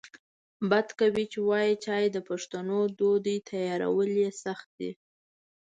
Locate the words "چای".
1.85-2.03